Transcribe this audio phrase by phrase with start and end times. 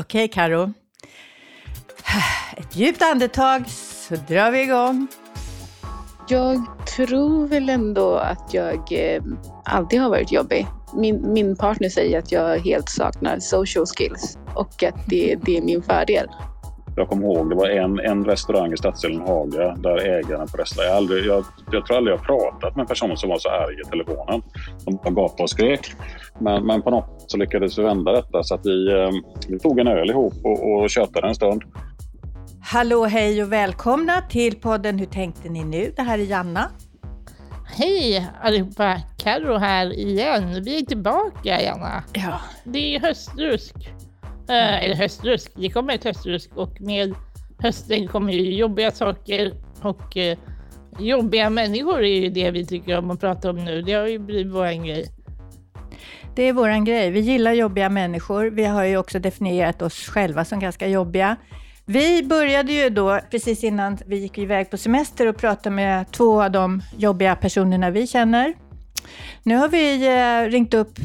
[0.00, 0.72] Okej, Karo.
[2.56, 5.06] Ett djupt andetag så drar vi igång.
[6.28, 6.64] Jag
[6.96, 9.22] tror väl ändå att jag eh,
[9.64, 10.66] alltid har varit jobbig.
[10.94, 15.62] Min, min partner säger att jag helt saknar social skills och att det, det är
[15.62, 16.26] min fördel.
[17.00, 20.90] Jag kommer ihåg det var en, en restaurang i stadsdelen Haga där ägaren på restaurangen...
[20.90, 23.74] Jag, aldrig, jag, jag tror aldrig jag pratat med en person som var så arg
[23.80, 24.42] i telefonen.
[24.78, 25.92] Som bara gapade och skrek.
[26.38, 29.10] Men, men på något så lyckades vi vända detta så att vi, eh,
[29.48, 31.62] vi tog en öl ihop och, och tjötade en stund.
[32.62, 35.92] Hallå, hej och välkomna till podden Hur tänkte ni nu?
[35.96, 36.70] Det här är Janna.
[37.76, 39.00] Hej allihopa!
[39.16, 40.62] Carro här igen.
[40.64, 42.02] Vi är tillbaka, Janna.
[42.12, 42.40] Ja.
[42.64, 43.74] Det är höstrusk.
[44.50, 47.14] Eh, eller höstrusk, det kommer ett höstrusk och med
[47.58, 50.38] hösten kommer ju jobbiga saker och eh,
[50.98, 53.82] jobbiga människor är ju det vi tycker om att prata om nu.
[53.82, 55.06] Det har ju blivit vår grej.
[56.34, 57.10] Det är våran grej.
[57.10, 58.50] Vi gillar jobbiga människor.
[58.50, 61.36] Vi har ju också definierat oss själva som ganska jobbiga.
[61.84, 66.42] Vi började ju då precis innan vi gick iväg på semester och prata med två
[66.42, 68.54] av de jobbiga personerna vi känner.
[69.42, 70.98] Nu har vi eh, ringt upp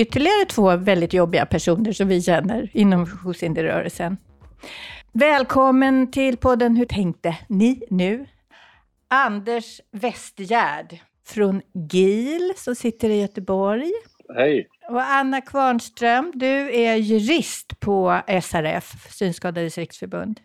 [0.00, 4.16] ytterligare två väldigt jobbiga personer som vi känner inom funktionshinderrörelsen.
[5.12, 8.26] Välkommen till podden Hur tänkte ni nu?
[9.08, 13.92] Anders Westgärd från GIL som sitter i Göteborg.
[14.34, 14.68] Hej!
[14.90, 20.40] Och Anna Kvarnström, du är jurist på SRF, Synskadades riksförbund.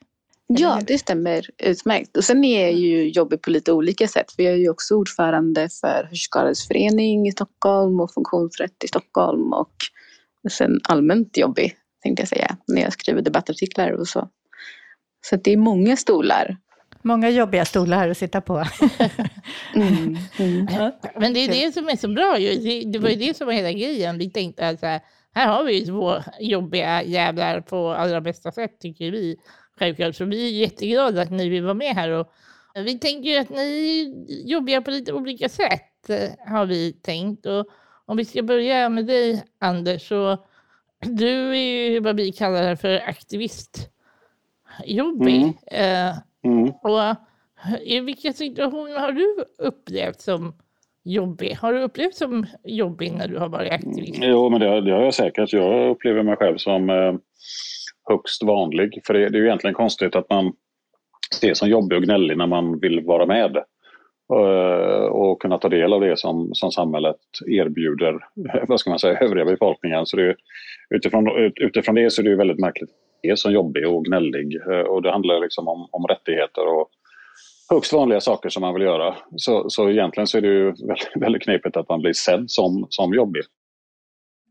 [0.48, 2.18] Ja, det stämmer utmärkt.
[2.18, 4.32] Och sen är jag ju jobbig på lite olika sätt.
[4.32, 9.54] För jag är ju också ordförande för Hörselskadades förening i Stockholm och Funktionsrätt i Stockholm.
[9.54, 9.76] Och
[10.52, 14.30] sen allmänt jobbig, tänkte jag säga, när jag skriver debattartiklar och så.
[15.30, 16.58] Så det är många stolar.
[17.02, 18.64] Många jobbiga stolar att sitta på.
[19.76, 20.68] Mm, mm.
[21.16, 22.84] Men det är det som är så bra ju.
[22.92, 24.18] Det, var ju det som var hela grejen.
[24.18, 25.02] Vi tänkte att så här,
[25.34, 29.38] här har vi ju två jobbiga jävlar på allra bästa sätt tycker vi.
[29.80, 30.16] Självklart.
[30.16, 32.10] Så vi är jätteglada att ni vill vara med här.
[32.10, 32.32] Och
[32.76, 34.14] vi tänker ju att ni
[34.46, 37.46] jobbiga på lite olika sätt eh, har vi tänkt.
[37.46, 37.68] Och
[38.06, 40.08] om vi ska börja med dig Anders.
[40.08, 40.38] Så
[41.06, 45.54] du är ju vad vi kallar för aktivistjobbig.
[45.72, 46.16] Eh,
[46.46, 46.70] Mm.
[46.70, 47.16] och
[47.82, 50.56] i vilka situationer har du upplevt som
[51.04, 51.58] jobbig?
[51.62, 54.20] Har du upplevt som jobbig när du har varit aktivist?
[54.22, 55.54] Jo, men det, det har jag säkert.
[55.54, 57.14] Jag upplever mig själv som eh,
[58.10, 59.02] högst vanlig.
[59.08, 60.54] För det, är ju egentligen konstigt att man
[61.32, 63.58] ses som jobbig och gnällig när man vill vara med.
[64.34, 68.20] Eh, och kunna ta del av det som, som samhället erbjuder
[68.68, 70.06] vad ska man säga, övriga befolkningen.
[70.06, 70.36] Så det, är-
[70.90, 74.62] utifrån, utifrån det så är det ju väldigt märkligt att är som jobbig och gnällig.
[74.72, 76.90] Eh, och det handlar liksom om, om rättigheter och
[77.70, 79.16] högst vanliga saker som man vill göra.
[79.36, 82.88] Så, så egentligen så är det ju väldigt, väldigt knepigt att man blir sedd som,
[82.90, 83.42] som jobbig.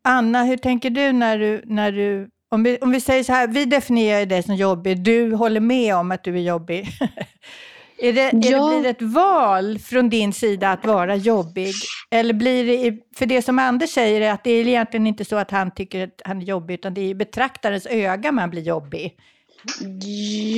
[0.09, 3.48] Anna, hur tänker du när du, när du om vi, om vi säger så här,
[3.48, 6.88] vi definierar dig som jobbig, du håller med om att du är jobbig.
[7.98, 8.65] är det, är Ja.
[8.65, 11.75] det, blir det ett val från din sida att vara jobbig?
[12.10, 15.37] Eller blir det, för det som Anders säger är att det är egentligen inte så
[15.37, 18.62] att han tycker att han är jobbig, utan det är i betraktarens öga man blir
[18.62, 19.16] jobbig.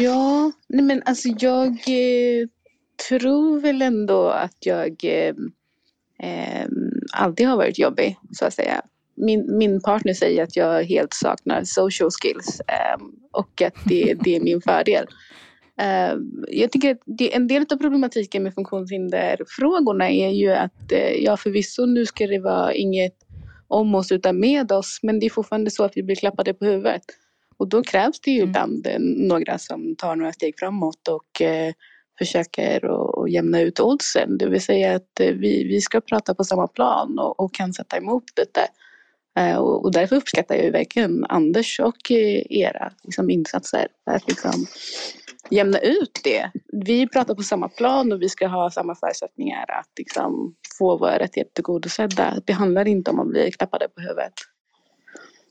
[0.02, 2.48] Ja, nej men alltså jag eh,
[3.08, 5.34] tror väl ändå att jag eh,
[6.22, 6.66] eh,
[7.12, 8.82] alltid har varit jobbig, så att säga.
[9.16, 14.36] Min, min partner säger att jag helt saknar social skills eh, och att det, det
[14.36, 15.06] är min fördel.
[15.80, 16.14] Eh,
[16.48, 21.36] jag tycker att det, en del av problematiken med funktionshinderfrågorna är ju att eh, ja
[21.36, 23.14] förvisso nu ska det vara inget
[23.68, 26.64] om oss utan med oss men det är fortfarande så att vi blir klappade på
[26.64, 27.02] huvudet.
[27.56, 28.48] Och då krävs det ju Mm.
[28.50, 31.72] ibland eh, några som tar några steg framåt och eh,
[32.18, 32.76] försöker
[33.24, 34.38] att jämna ut oddsen.
[34.38, 37.96] Det vill säga att vi, vi ska prata på samma plan och, och kan sätta
[37.96, 38.60] emot lite.
[39.36, 44.28] Eh, och, därför uppskattar jag ju verkligen Anders och eh, era liksom, insatser för att
[44.28, 44.66] liksom,
[45.50, 46.50] jämna ut det.
[46.72, 51.18] Vi pratar på samma plan och vi ska ha samma förutsättningar att liksom, få våra
[51.18, 52.34] rättigheter tillgodosedda.
[52.44, 54.32] Det handlar inte om att bli klappade på huvudet.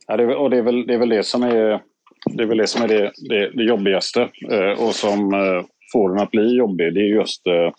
[0.07, 1.81] Ja, det, är väl- och det är väl det, är väl det som är
[2.25, 6.09] det, är väl det, som är det, det, det jobbigaste eh, och som eh, får
[6.09, 6.93] den att bli jobbig.
[6.93, 7.71] Det är just eh,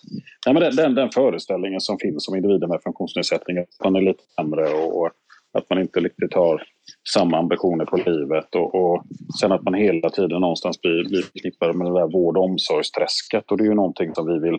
[0.46, 3.58] nej, men den, den, den föreställningen som finns om individer med funktionsnedsättning.
[3.58, 5.12] Att man är lite sämre och, och att
[5.56, 6.62] att man inte riktigt har
[7.08, 8.54] samma ambitioner på livet.
[8.54, 9.04] Och, och
[9.40, 13.50] sen att man hela tiden någonstans blir, blir förknippad med det där vård och omsorgsträsket.
[13.50, 14.58] Och det är ju någonting som vi vill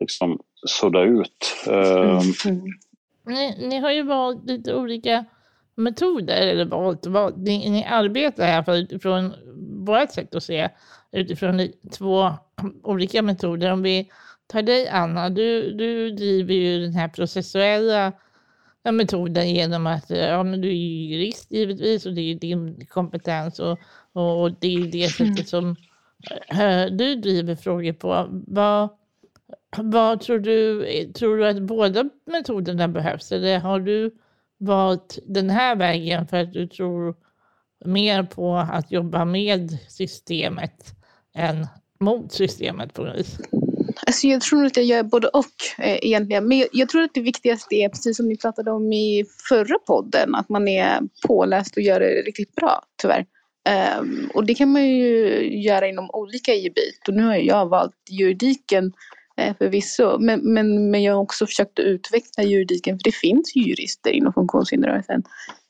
[0.00, 1.54] liksom sudda ut.
[1.66, 2.18] Mm.
[2.44, 2.64] Mm.
[3.26, 5.24] Ni, ni har ju valt lite olika
[5.74, 9.32] metoder, eller valt, valt ni, ni arbetar i alla fall utifrån
[9.86, 10.68] vårt sätt att se,
[11.12, 12.32] utifrån två
[12.82, 13.72] olika metoder.
[13.72, 14.08] Om vi
[14.46, 18.12] tar dig Anna, du, du driver ju den här processuella
[18.86, 22.34] ja, metoden genom att eh, ja, men du är ju jurist givetvis och det är
[22.34, 23.78] din kompetens och
[24.16, 25.76] Och det är det sättet som
[26.50, 28.26] eh, du driver frågor på.
[28.46, 28.88] Vad,
[29.76, 30.84] vad tror du?
[31.12, 34.10] Tror du att båda metoderna behövs eller har du
[34.58, 37.16] valt den här vägen för att du tror
[37.84, 40.94] mer på att jobba med systemet
[41.34, 41.66] än
[42.00, 43.38] mot systemet på något vis?
[44.06, 45.44] Alltså jag tror att jag gör både och
[45.78, 46.48] eh, egentligen.
[46.48, 49.78] Men jag, jag, tror att det viktigaste är, precis som ni pratade om i förra
[49.86, 53.26] podden, att man är påläst och gör det riktigt bra, tyvärr.
[54.00, 57.08] Um, och det kan man ju göra inom olika gebit.
[57.08, 58.92] Och nu har jag valt juridiken
[59.40, 60.18] Eh, förvisso.
[60.18, 65.22] Men, men, men jag har också försökt utveckla juridiken för det finns jurister inom funktionshinderrörelsen.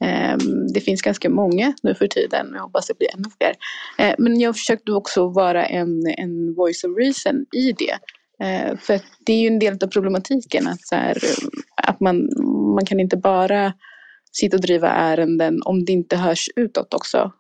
[0.05, 2.51] Ehm, det finns ganska många nu för tiden.
[2.55, 3.55] Jag hoppas det blir ännu fler.
[3.99, 7.99] Eh, men jag har försökt också vara en, en voice of reason i det.
[8.47, 11.19] Eh, för det är ju en del av problematiken att, så här,
[11.83, 12.29] att man,
[12.75, 13.73] man kan inte bara
[14.33, 17.33] sitta och driva ärenden om det inte hörs utåt också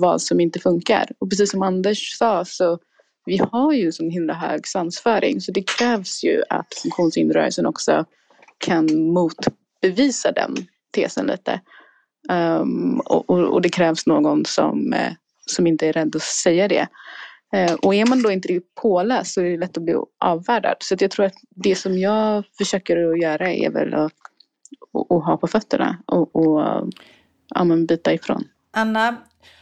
[0.00, 1.10] vad som inte funkar.
[1.18, 2.78] Och precis som Anders sa så
[3.28, 8.04] vi har ju så himla hög svansföring så det krävs ju att funktionshinderrörelsen också
[8.58, 10.56] kan motbevisa den
[10.90, 11.60] tesen lite.
[12.28, 15.12] Um, och, och, och, det krävs någon som, eh,
[15.46, 16.88] som inte är rädd att säga det.
[17.52, 20.76] Eh, och är man då inte riktigt påläst så är det lätt att bli avvärdad.
[20.80, 24.12] Så jag tror att det som jag försöker att göra är väl att
[24.92, 26.90] och, och ha på fötterna och, och
[27.48, 28.44] ja, men byta ifrån.
[28.70, 29.16] Anna,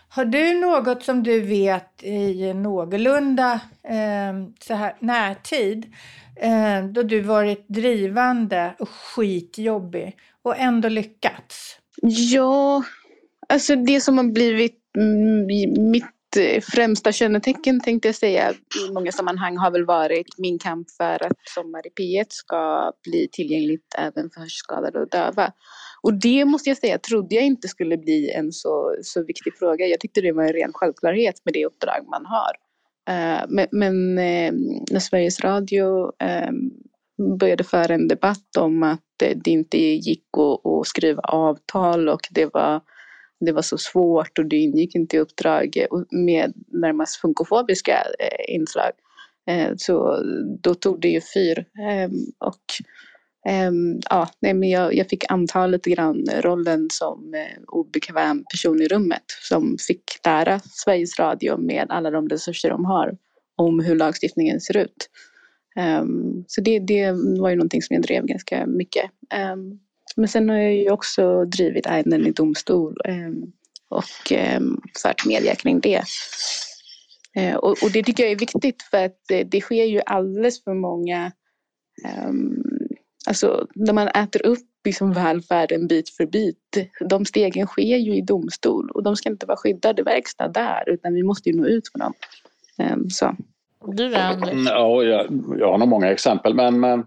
[0.08, 5.94] har du något som du vet i någorlunda eh, så här, närtid
[6.36, 11.78] eh, då du varit drivande och skitjobbig och ändå lyckats?
[12.02, 12.84] Ja,
[13.48, 18.50] alltså det som har blivit mm, mitt eh, främsta kännetecken tänkte jag säga
[18.88, 23.28] i många sammanhang har väl varit min kamp för att Sommar i P1 ska bli
[23.32, 25.52] tillgängligt även för hörselskadade och döva.
[26.06, 29.86] Och det måste jag säga trodde jag inte skulle bli en så, så viktig fråga.
[29.86, 32.52] Jag tyckte det var en ren självklarhet med det uppdrag man har.
[33.10, 36.70] Uh, men, men uh, när Sveriges Radio ehm,
[37.38, 42.28] började föra en debatt om att eh, det inte gick att, att skriva avtal och
[42.30, 42.80] det var
[43.40, 47.98] det var så svårt och det ingick inte i uppdrag med närmast funkofobiska
[48.48, 48.90] inslag.
[49.76, 50.22] Så
[50.62, 51.64] då tog det ju fyr.
[51.88, 52.64] Ehm, och
[53.46, 58.82] Ehm, ja, nej, men jag, jag fick anta lite grann rollen som eh, obekväm person
[58.82, 63.16] i rummet som fick lära Sveriges Radio med alla de resurser de har
[63.56, 65.10] om hur lagstiftningen ser ut.
[66.00, 69.10] Um, så det, det var ju någonting som jag drev ganska mycket.
[69.52, 69.80] Um,
[70.16, 72.96] men sen har jag ju också drivit ärenden i domstol
[73.88, 74.32] och
[75.02, 76.02] fört media kring det.
[77.36, 80.74] Eh, och, det tycker jag är viktigt för att eh, det sker ju alldeles för
[80.74, 81.32] många
[82.26, 82.75] um,
[83.26, 86.58] Alltså när man äter upp liksom välfärden bit för bit.
[87.00, 91.14] De stegen sker ju i domstol och de ska inte vara skyddade verkstad där utan
[91.14, 93.10] vi måste ju nå ut med dem.
[93.10, 93.36] Så.
[93.86, 94.68] Du då Anders?
[94.70, 95.26] Ja, jag,
[95.58, 97.04] jag har nog många exempel men, men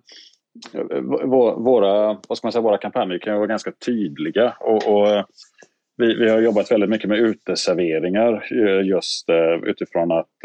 [1.58, 4.58] våra, vad ska man säga, våra kampanjer kan ju vara ganska tydliga.
[4.60, 5.26] Och, och
[5.98, 9.30] vi, vi, har jobbat väldigt mycket med uteserveringar eh, just
[9.64, 10.44] utifrån att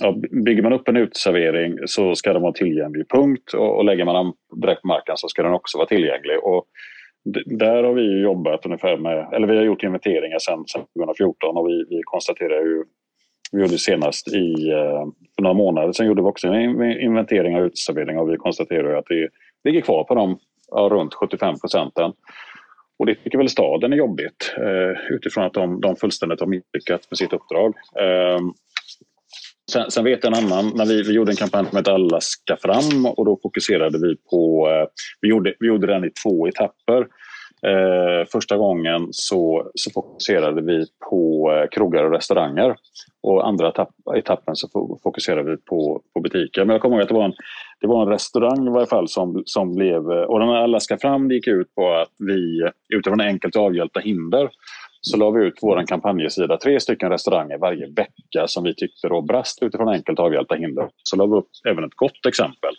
[0.00, 3.52] ja, bygger man upp en uteservering så ska den vara tillgänglig, punkt.
[3.54, 6.38] Och, och lägger man den direkt på marken så ska den också vara tillgänglig.
[6.42, 6.64] Och
[7.46, 10.64] där har vi jobbat ungefär med, eller vi har gjort inventeringar sedan
[10.94, 12.84] 2014 och vi, vi konstaterar ju
[13.52, 17.64] vi gjorde senast i, eh, för några månader sedan gjorde vi också en inventering av
[17.64, 19.28] uteserveringar och vi konstaterade att det
[19.64, 20.38] ligger kvar på de
[20.70, 22.12] ja, runt 75 procenten.
[22.98, 27.10] Och det tycker väl staden är jobbigt eh, utifrån att de, de fullständigt har misslyckats
[27.10, 27.74] med sitt uppdrag.
[28.00, 28.38] Eh,
[29.72, 32.20] sen, sen, vet jag en annan, när vi, vi gjorde en kampanj som hette Alla
[32.20, 34.88] ska fram och då fokuserade vi på, eh,
[35.20, 37.06] vi, gjorde, vi gjorde den i två etapper.
[37.62, 42.76] Eh, första gången så, så fokuserade vi på eh, krogar och restauranger.
[43.22, 46.64] Och andra etapp, etappen så fokuserade vi på, på butiker.
[46.64, 47.34] Men jag kommer ihåg att det var en,
[47.80, 50.10] det var en restaurang i varje fall som, som blev...
[50.10, 54.00] Eh, och den alla ska fram det gick ut på att vi utifrån enkelt avhjälpta
[54.00, 54.50] hinder
[55.00, 59.22] så la vi ut vår kampanjesida, tre stycken restauranger varje vecka som vi tyckte då
[59.22, 60.88] brast utifrån enkelt avhjälpta hinder.
[61.02, 62.74] Så la vi upp även ett gott exempel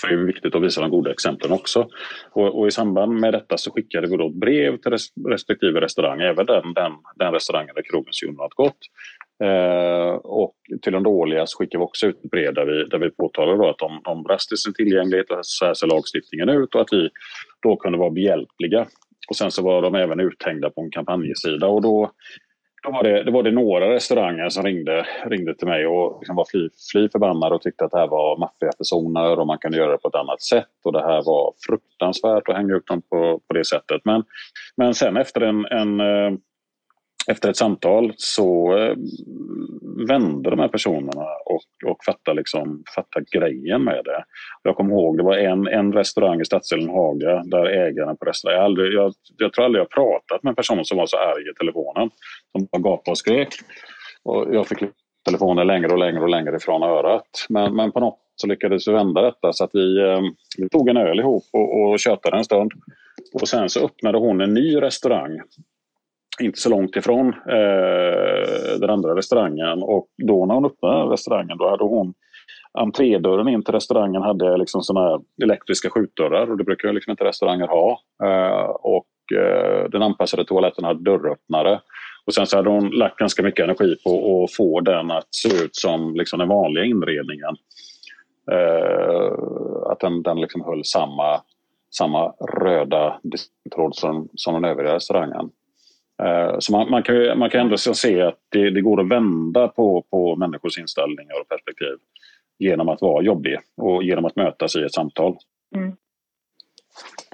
[0.00, 1.88] för det är viktigt att visa de goda exemplen också.
[2.32, 6.20] Och, och, i samband med detta så skickade vi då brev till res, respektive restaurang,
[6.20, 8.78] även den, den, den restaurangen där krogens något gott.
[9.44, 12.98] Eh, och till de dåliga så skickade vi också ut ett brev där vi, där
[12.98, 16.74] vi påtalade att de, de brast i sin tillgänglighet och så här ser lagstiftningen ut
[16.74, 17.08] och att vi
[17.62, 18.86] då kunde vara behjälpliga.
[19.28, 22.10] Och sen så var de även uthängda på en kampanjsida och då
[22.82, 26.36] då var det, då var det några restauranger som ringde, ringde till mig och liksom
[26.36, 29.78] var fly, fly förbannade och tyckte att det här var maffiga personer och man kunde
[29.78, 30.68] göra det på ett annat sätt.
[30.84, 34.00] Och det här var fruktansvärt att hänga upp dem på, på det sättet.
[34.04, 34.24] Men,
[34.76, 36.38] men sen efter en, en, eh,
[37.30, 38.96] efter ett samtal så eh,
[40.08, 44.24] vände de här personerna och, och fattade, liksom, fattade grejen med det.
[44.62, 48.58] Jag kommer ihåg, det var en, en restaurang i stadsdelen Haga där ägaren på restaurangen,
[48.58, 51.50] jag, aldrig, jag, jag tror aldrig jag pratat med en person som var så arg
[51.50, 52.10] i telefonen.
[52.52, 53.48] Som bara gapade och skrek.
[54.22, 54.78] Och jag fick
[55.24, 57.46] telefonen längre och längre och längre ifrån örat.
[57.48, 60.20] Men, men på något så lyckades vi vända detta så att vi, eh,
[60.58, 62.72] vi tog en öl ihop och, och tjötade en stund.
[63.34, 65.40] Och sen så öppnade hon en ny restaurang
[66.40, 69.82] inte så långt ifrån eh, den andra restaurangen.
[69.82, 72.14] Och då när hon öppnade restaurangen då hade hon
[72.72, 77.24] entrédörren in till restaurangen hade liksom såna här elektriska skjutdörrar och det brukar liksom inte
[77.24, 78.00] restauranger ha.
[78.22, 81.80] Eh, och eh, den anpassade toaletten hade dörröppnare.
[82.24, 85.64] Och sen så hade hon lagt ganska mycket energi på att få den att se
[85.64, 87.56] ut som liksom den vanliga inredningen.
[88.52, 89.32] Eh,
[89.90, 91.40] att den, den liksom höll samma,
[91.90, 93.20] samma röda
[93.74, 95.50] tråd som, som den övriga restaurangen.
[96.22, 99.68] Eh, så man, man, kan, man kan ändå se att det, det, går att vända
[99.68, 101.96] på, på människors inställningar och perspektiv
[102.58, 105.36] genom att vara jobbig och genom att mötas i ett samtal.
[105.74, 105.96] Mm.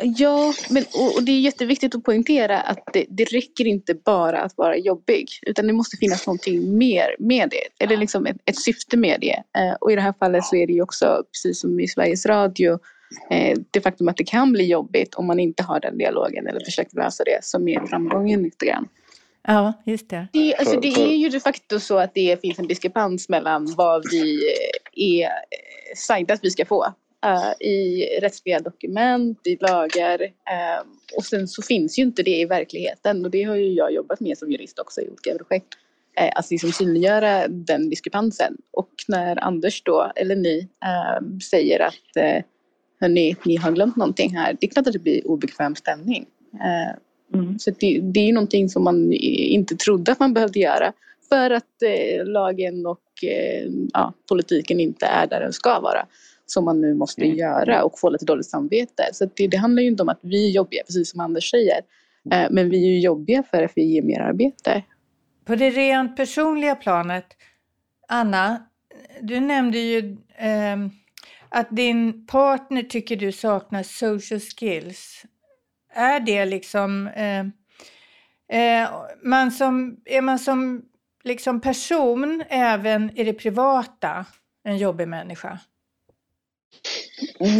[0.03, 4.41] Ja, men, och, och, det är jätteviktigt att poängtera att det, det räcker inte bara
[4.41, 8.59] att vara jobbig utan det måste finnas någonting mer med det, eller liksom ett, ett
[8.59, 9.61] syfte med det.
[9.61, 12.27] Eh, och i det här fallet så är det ju också, precis som i Sveriges
[12.27, 12.79] Radio,
[13.71, 16.97] det faktum att det kan bli jobbigt om man inte har den dialogen eller försöker
[16.97, 18.89] lösa det som är framgången lite grann.
[19.47, 20.29] Ja, just det.
[20.33, 24.05] Det, alltså, det är ju de facto så att det finns en diskrepans mellan vad
[24.11, 24.41] vi
[24.95, 25.29] är
[25.97, 26.85] sagda att vi ska få
[27.27, 30.23] uh, i rättsliga dokument, i lagar.
[30.23, 33.93] Uh, och sen så finns ju inte det i verkligheten och det har ju jag
[33.93, 35.69] jobbat med som jurist också i olika projekt.
[36.21, 38.57] Uh, att liksom synliggöra den diskrepansen.
[38.71, 40.69] Och när Anders då, eller ni,
[41.51, 42.45] säger att
[43.01, 44.57] hörni, ni har glömt någonting här.
[44.61, 46.27] Det är klart att det blir obekväm stämning.
[47.35, 47.59] Mm.
[47.59, 50.93] Så det, det är ju någonting som man inte trodde att man behövde göra
[51.29, 56.07] för att eh, lagen och eh, ja, politiken inte är där den ska vara
[56.47, 57.37] som man nu måste mm.
[57.37, 59.09] göra och få lite dåligt samvete.
[59.13, 61.81] Så det, det, handlar ju inte om att vi är jobbiga, precis som Anders säger.
[62.33, 64.83] Eh, men vi är ju jobbiga för att vi ger mer arbete.
[65.45, 67.27] På det rent personliga planet,
[68.09, 68.67] Anna,
[69.21, 70.77] du nämnde ju eh,
[71.55, 75.25] att din partner tycker du saknar social skills.
[75.95, 77.07] Är det liksom...
[77.07, 77.41] Eh,
[78.61, 78.91] eh,
[79.23, 80.83] man som, är man som
[81.25, 84.27] liksom person även i det privata
[84.65, 85.59] en jobbig människa?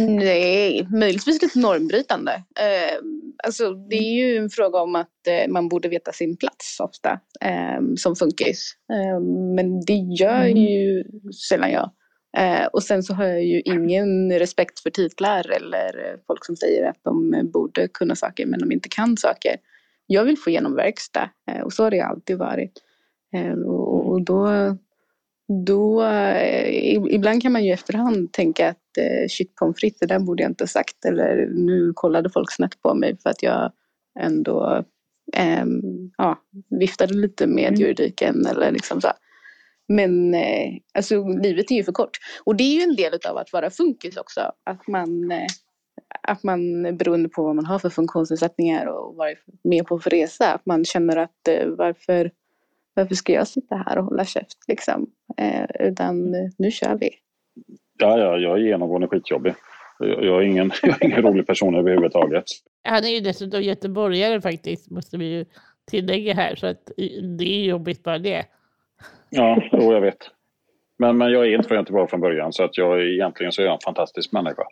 [0.07, 2.31] Nej, möjligtvis lite normbrytande.
[2.59, 2.97] Eh,
[3.43, 7.19] alltså, det är ju en fråga om att eh, man borde veta sin plats ofta
[7.41, 8.75] eh, som funkis.
[8.93, 9.19] Eh,
[9.55, 10.57] men det gör mm.
[10.57, 11.03] ju
[11.49, 11.91] sällan jag.
[12.37, 16.89] Eh, och sen så har jag ju ingen respekt för titlar eller folk som säger
[16.89, 19.55] att de borde kunna saker men de inte kan saker.
[20.07, 22.81] Jag vill få igenom verkstad eh, och så har det alltid varit.
[23.65, 24.75] och, och då
[25.47, 30.19] då, eh, ibland kan man ju efterhand tänka att eh, shit pommes frites, det där
[30.19, 31.05] borde jag inte ha sagt.
[31.05, 33.71] Eller nu kollade folk snett på mig för att jag
[34.19, 34.83] ändå
[35.35, 35.65] eh,
[36.17, 36.39] ja,
[36.79, 37.79] viftade lite med mm.
[37.79, 39.07] juridiken eller liksom så.
[39.87, 42.17] Men eh, alltså livet är ju för kort.
[42.43, 44.51] Och det är ju en del av att vara funkis också.
[44.63, 45.47] Att man, eh,
[46.21, 50.09] att man beroende på vad man har för funktionsnedsättningar och vad är med på för
[50.09, 52.31] resa, att man känner att eh, varför
[52.95, 55.07] varför ska jag sitta här och hålla käft liksom?
[55.37, 57.09] Eh, utan nu kör vi.
[57.97, 59.53] Ja, ja, jag är genomgående skitjobbig.
[59.99, 62.43] Jag är ingen, jag är ingen rolig person överhuvudtaget.
[62.83, 65.45] Han är ju dessutom göteborgare faktiskt, måste vi ju
[65.91, 66.55] tillägga här.
[66.55, 66.91] Så att
[67.37, 68.45] det är jobbigt bara det.
[69.35, 70.17] Ja, jo, jag vet.
[70.99, 73.65] Men, men jag är inte från Göteborg från början så att jag egentligen så är
[73.65, 74.63] jag en fantastisk människa.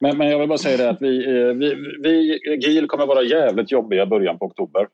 [0.00, 3.22] Men, men jag vill bara säga det att vi, eh, vi, vi GIL kommer vara
[3.22, 4.86] jävligt jobbiga i början på oktober.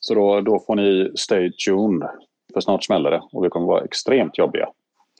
[0.00, 2.08] Så då, då får ni stay tuned.
[2.52, 4.68] För snart smäller det och vi kommer vara extremt jobbiga.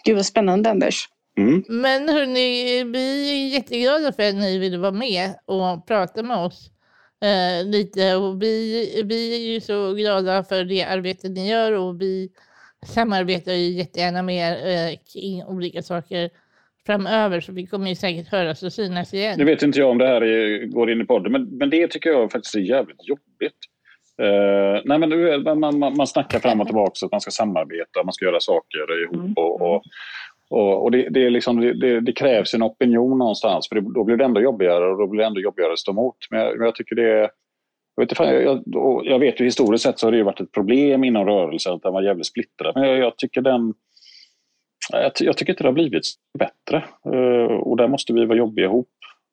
[0.05, 1.09] Gud vad spännande Anders.
[1.39, 1.65] Mm.
[1.69, 6.71] Men hörni, vi är jätteglada för att ni ville vara med och prata med oss
[7.23, 8.17] eh, lite.
[8.17, 12.31] Och vi, vi är ju så glada för det arbete ni gör och vi
[12.87, 16.31] samarbetar ju jättegärna med er eh, kring olika saker
[16.87, 19.35] framöver så vi kommer ju säkert höras och synas igen.
[19.39, 21.89] Nu vet inte jag om det här är, går in i podden men, men det
[21.89, 23.59] tycker jag faktiskt är jävligt jobbigt.
[24.23, 28.05] Uh, nej men nu, man, man, man snackar fram och tillbaka att man ska samarbeta,
[28.05, 29.15] man ska göra saker ihop.
[29.15, 29.33] Mm.
[29.37, 29.83] Och, och,
[30.51, 34.05] och, och det, det, är liksom, det, det, krävs en opinion någonstans för det, då
[34.05, 36.17] blir det ändå jobbigare och då blir det ändå jobbigare att stå emot.
[36.31, 37.31] Men jag, jag tycker det är...
[37.99, 38.63] Jag vet, jag,
[39.05, 41.93] jag vet ju historiskt sett så har det varit ett problem inom rörelsen att den
[41.93, 42.73] var jävligt splittrad.
[42.75, 43.75] Men jag, jag tycker den...
[44.93, 46.05] Jag, jag, tycker inte det har blivit
[46.39, 46.85] bättre.
[47.15, 48.91] Uh, och där måste vi vara jobbiga ihop.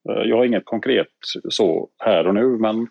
[0.10, 1.08] Uh, jag har inget konkret
[1.50, 2.88] så här och nu men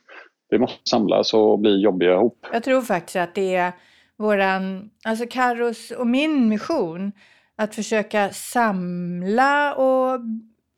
[0.49, 2.47] vi måste samlas och bli jobbiga ihop.
[2.53, 3.73] Jag tror faktiskt att det är
[4.17, 7.13] våran, alltså Carros och min mission
[7.57, 10.21] att försöka samla och,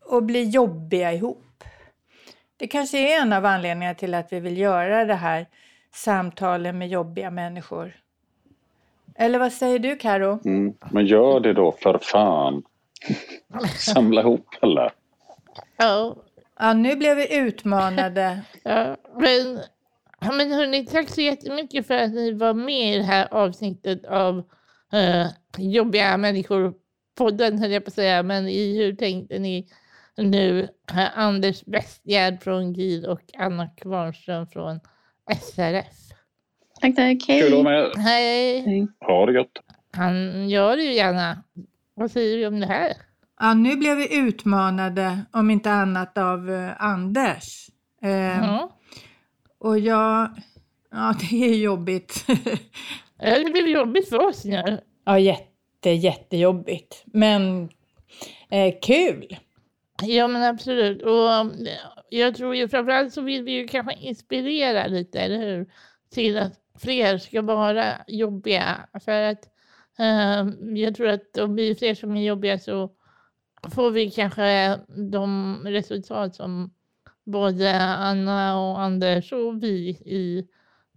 [0.07, 1.46] och bli jobbiga ihop.
[2.57, 5.47] Det kanske är en av anledningarna till att vi vill göra det här
[5.95, 7.97] samtalen med jobbiga människor.
[9.15, 10.39] Eller vad säger du Karo?
[10.45, 10.75] Mm.
[10.91, 12.63] Men gör det då för fan.
[13.77, 14.93] Samla ihop alla.
[15.77, 16.17] Ja,
[16.59, 18.41] Ja, nu blev vi utmanade.
[18.63, 18.97] ja.
[19.17, 19.61] Men,
[20.37, 24.39] men hörni, tack så jättemycket för att ni var med i det här avsnittet av
[24.93, 25.27] eh,
[25.59, 28.23] Jobbiga människor-podden, höll jag på att säga.
[28.23, 29.67] Men i Hur tänkte ni
[30.17, 30.69] nu?
[30.93, 34.81] Eh, Anders Westgärd från GID och Anna Kvarnström från
[35.41, 35.87] SRF.
[36.81, 37.25] Tack, tack.
[37.29, 37.41] Hej.
[37.41, 37.93] Kul att vara med.
[37.97, 38.61] Hej!
[38.61, 38.89] Hej.
[39.01, 39.53] Ha det gött.
[39.93, 41.43] Han gör det ju gärna.
[41.95, 42.93] Vad säger vi om det här?
[43.41, 47.69] Ja, nu blev vi utmanade, om inte annat av eh, Anders.
[48.03, 48.73] Eh, Ja.
[49.59, 50.31] Och jag...
[50.91, 52.25] Ja, det är jobbigt.
[53.19, 54.81] Det blir jobbigt för oss nu.
[55.05, 57.03] ja, jätte, jättejobbigt.
[57.07, 57.69] Men
[58.51, 59.37] eh, kul.
[60.03, 61.03] Ja men absolut.
[61.03, 61.47] Och eh,
[62.09, 65.67] jag tror ju framförallt så vill vi ju kanske inspirera lite, eller hur?
[66.11, 68.89] Till att fler ska vara jobbiga.
[69.05, 69.49] För att
[69.99, 72.91] eh, jag tror att om vi är fler som är jobbiga så
[73.71, 74.79] får vi kanske
[75.11, 76.75] de resultat som
[77.25, 80.49] både Anna och Anders och vi i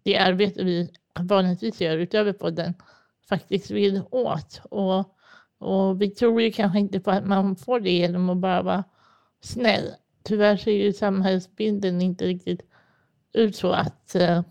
[0.03, 0.89] det arbete vi
[1.19, 2.73] vanligtvis gör utöver podden
[3.29, 4.61] faktiskt vill åt.
[4.71, 5.18] Och,
[5.59, 8.83] och vi tror ju kanske inte på att man får det genom att bara vara
[9.41, 9.93] snäll.
[10.23, 12.61] Tyvärr ser ju samhällsbilden inte riktigt
[13.33, 14.41] ut så att uh,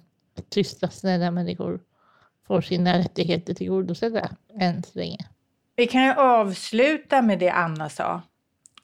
[0.49, 1.81] tysta, snälla människor
[2.47, 4.29] får sina rättigheter tillgodosedda
[4.61, 5.19] än så länge.
[5.77, 8.23] Vi kan ju avsluta med det Anna sa.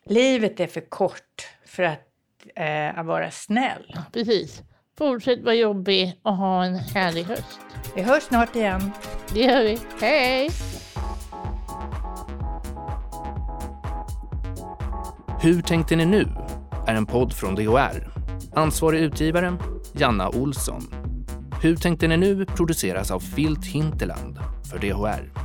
[0.05, 2.09] Livet är för kort för att
[2.55, 3.99] eh, vara snäll.
[4.13, 4.63] Precis.
[4.99, 7.61] Fortsätt vara jobbig och ha en härlig höst.
[7.97, 8.91] Vi hörs snart igen.
[9.35, 9.79] Det gör vi.
[10.01, 10.51] Hej!
[15.45, 16.29] Hur tänkte ni nu?
[16.87, 18.09] är en podd från DHR.
[18.55, 19.57] Ansvarig utgivare,
[19.93, 20.83] Janna Olsson.
[21.63, 24.39] Hur tänkte ni nu produceras av Filt Hinterland
[24.71, 25.44] för DHR.